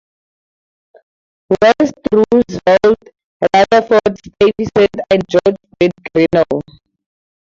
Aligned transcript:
West 1.61 1.93
Roosevelt, 2.11 2.99
Rutherford 3.53 4.17
Stuyvesant 4.17 4.99
and 5.11 5.23
George 5.29 5.57
Bird 5.79 5.91
Grinnell. 6.11 6.61